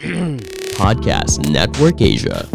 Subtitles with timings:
[0.80, 2.48] Podcast Network Asia.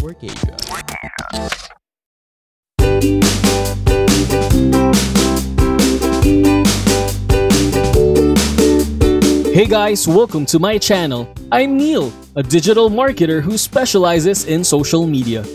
[9.54, 11.32] Hey guys, welcome to my channel.
[11.52, 15.46] I'm Neil, a digital marketer who specializes in social media.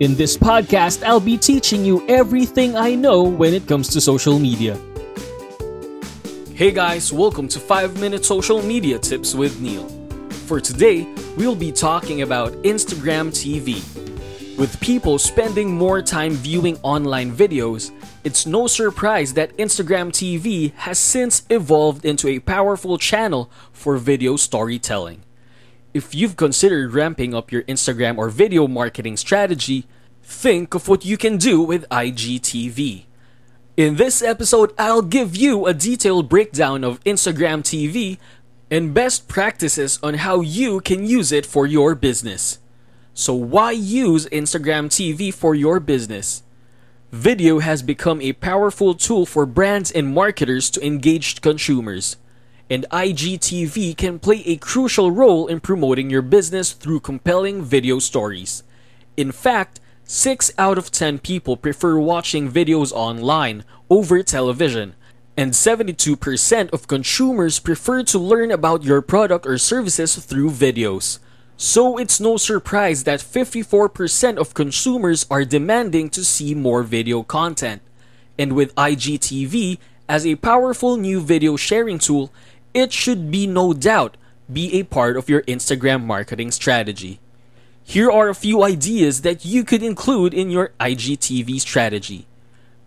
[0.00, 4.38] In this podcast, I'll be teaching you everything I know when it comes to social
[4.38, 4.76] media.
[6.52, 9.99] Hey guys, welcome to 5 Minute Social Media Tips with Neil.
[10.50, 13.78] For today, we'll be talking about Instagram TV.
[14.58, 17.92] With people spending more time viewing online videos,
[18.24, 24.34] it's no surprise that Instagram TV has since evolved into a powerful channel for video
[24.34, 25.22] storytelling.
[25.94, 29.86] If you've considered ramping up your Instagram or video marketing strategy,
[30.20, 33.04] think of what you can do with IGTV.
[33.76, 38.18] In this episode, I'll give you a detailed breakdown of Instagram TV
[38.70, 42.60] and best practices on how you can use it for your business.
[43.14, 46.44] So, why use Instagram TV for your business?
[47.10, 52.16] Video has become a powerful tool for brands and marketers to engage consumers,
[52.70, 58.62] and IGTV can play a crucial role in promoting your business through compelling video stories.
[59.16, 64.94] In fact, 6 out of 10 people prefer watching videos online over television,
[65.40, 71.18] and 72% of consumers prefer to learn about your product or services through videos.
[71.56, 77.80] So it's no surprise that 54% of consumers are demanding to see more video content.
[78.38, 79.78] And with IGTV
[80.10, 82.30] as a powerful new video sharing tool,
[82.74, 84.18] it should be no doubt
[84.52, 87.18] be a part of your Instagram marketing strategy.
[87.82, 92.26] Here are a few ideas that you could include in your IGTV strategy.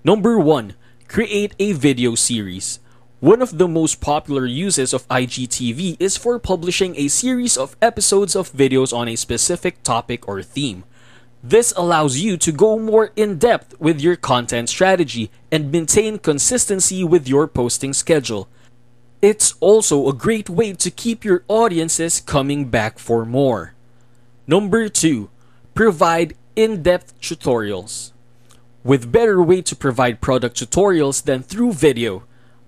[0.04, 0.76] Number 1.
[1.14, 2.80] Create a video series.
[3.19, 8.36] One of the most popular uses of IGTV is for publishing a series of episodes
[8.36, 10.86] of videos on a specific topic or theme.
[11.44, 17.03] This allows you to go more in depth with your content strategy and maintain consistency
[17.03, 18.50] with your posting schedule.
[19.22, 23.75] It's also a great way to keep your audiences coming back for more.
[24.47, 25.30] Number 2.
[25.75, 28.12] Provide in depth tutorials.
[28.83, 32.23] With better way to provide product tutorials than through video,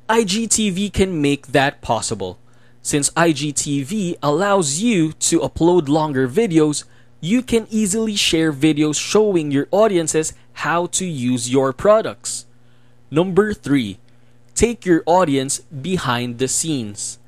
[0.07, 2.39] IGTV can make that possible.
[2.81, 6.85] Since IGTV allows you to upload longer videos,
[7.19, 10.31] you can easily share videos showing your audiences
[10.63, 12.45] how to use your products.
[13.11, 13.99] Number 3.
[14.53, 17.19] Take your audience behind the scenes.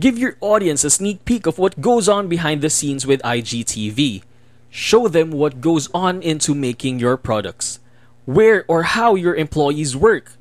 [0.00, 4.22] Give your audience a sneak peek of what goes on behind the scenes with IGTV.
[4.70, 7.78] Show them what goes on into making your products,
[8.24, 10.32] where or how your employees work,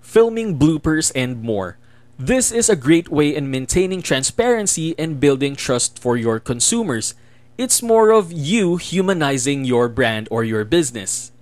[0.00, 1.78] filming bloopers, and more.
[2.18, 7.14] This is a great way in maintaining transparency and building trust for your consumers.
[7.58, 11.32] It's more of you humanizing your brand or your business.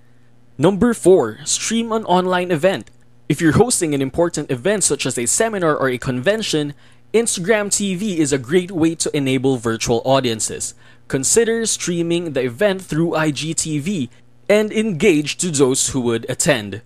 [0.57, 1.41] Number 4.
[1.45, 2.91] Stream an online event.
[3.29, 6.75] If you're hosting an important event such as a seminar or a convention,
[7.13, 10.75] Instagram TV is a great way to enable virtual audiences.
[11.09, 14.09] Consider streaming the event through IGTV
[14.51, 16.83] and engage to those who would attend.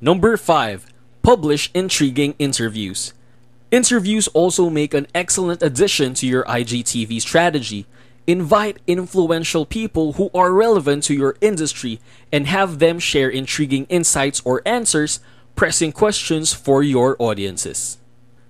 [0.00, 3.12] Number 5 publish intriguing interviews.
[3.72, 7.84] Interviews also make an excellent addition to your IGTV strategy.
[8.28, 11.98] Invite influential people who are relevant to your industry
[12.30, 15.18] and have them share intriguing insights or answers,
[15.56, 17.98] pressing questions for your audiences.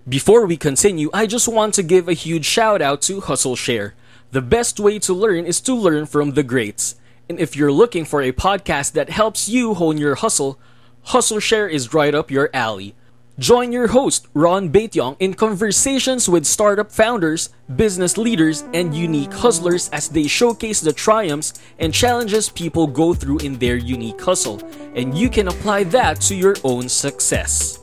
[0.07, 3.95] Before we continue, I just want to give a huge shout out to Hustle Share.
[4.33, 6.97] The best way to learn is to learn from the greats.
[7.29, 10.61] And if you're looking for a podcast that helps you hone your hustle,
[11.03, 12.95] Hustle Share is right up your alley.
[13.39, 19.91] Join your host, Ron Baetiong, in conversations with startup founders, business leaders, and unique hustlers
[19.91, 24.63] as they showcase the triumphs and challenges people go through in their unique hustle,
[24.95, 27.79] and you can apply that to your own success.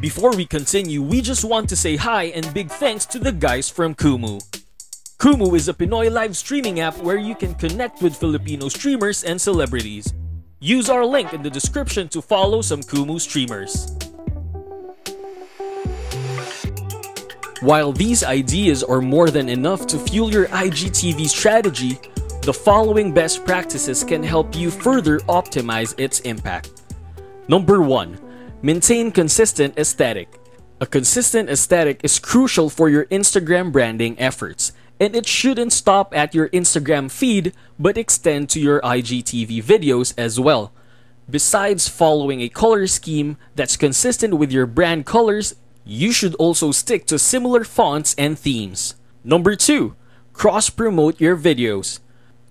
[0.00, 3.70] Before we continue, we just want to say hi and big thanks to the guys
[3.70, 4.51] from Kumu.
[5.22, 9.40] Kumu is a Pinoy live streaming app where you can connect with Filipino streamers and
[9.40, 10.12] celebrities.
[10.58, 13.86] Use our link in the description to follow some Kumu streamers.
[17.60, 22.00] While these ideas are more than enough to fuel your IGTV strategy,
[22.42, 26.82] the following best practices can help you further optimize its impact.
[27.46, 28.18] Number 1.
[28.62, 30.40] Maintain consistent aesthetic.
[30.80, 34.72] A consistent aesthetic is crucial for your Instagram branding efforts
[35.02, 40.38] and it shouldn't stop at your Instagram feed but extend to your IGTV videos as
[40.38, 40.72] well.
[41.28, 47.04] Besides following a color scheme that's consistent with your brand colors, you should also stick
[47.06, 48.94] to similar fonts and themes.
[49.24, 49.96] Number 2.
[50.34, 51.98] Cross promote your videos.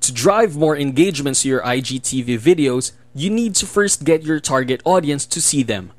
[0.01, 4.81] To drive more engagements to your IGTV videos, you need to first get your target
[4.83, 5.94] audience to see them.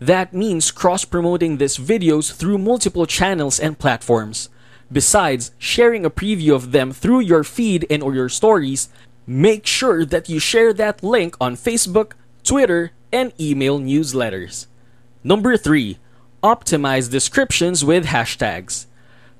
[0.00, 4.48] That means cross promoting these videos through multiple channels and platforms.
[4.90, 8.88] Besides sharing a preview of them through your feed and or your stories,
[9.26, 12.12] make sure that you share that link on Facebook,
[12.42, 14.66] Twitter, and email newsletters.
[15.22, 15.98] Number 3.
[16.42, 18.86] Optimize descriptions with hashtags.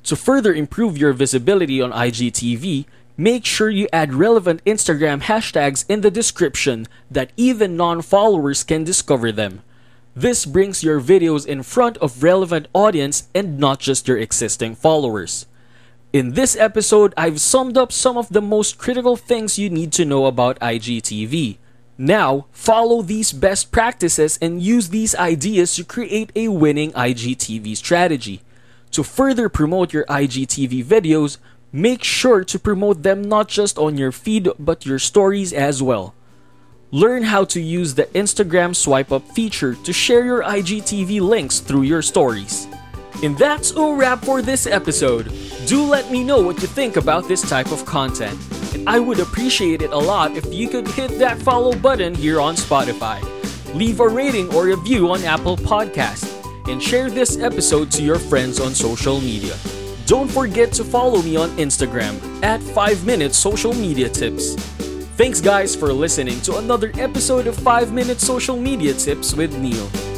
[0.04, 2.86] To further improve your visibility on IGTV,
[3.16, 8.84] make sure you add relevant Instagram hashtags in the description that even non followers can
[8.84, 9.62] discover them.
[10.18, 15.46] This brings your videos in front of relevant audience and not just your existing followers.
[16.12, 20.04] In this episode, I've summed up some of the most critical things you need to
[20.04, 21.58] know about IGTV.
[21.96, 28.42] Now, follow these best practices and use these ideas to create a winning IGTV strategy.
[28.90, 31.38] To further promote your IGTV videos,
[31.70, 36.12] make sure to promote them not just on your feed but your stories as well.
[36.90, 41.82] Learn how to use the Instagram swipe up feature to share your IGTV links through
[41.82, 42.66] your stories.
[43.22, 45.30] And that's a wrap for this episode.
[45.66, 48.40] Do let me know what you think about this type of content.
[48.72, 52.40] And I would appreciate it a lot if you could hit that follow button here
[52.40, 53.20] on Spotify.
[53.74, 56.24] Leave a rating or review on Apple Podcast
[56.68, 59.54] and share this episode to your friends on social media.
[60.06, 64.77] Don't forget to follow me on Instagram at 5 Minute Social Media Tips.
[65.18, 70.17] Thanks, guys, for listening to another episode of 5 Minute Social Media Tips with Neil.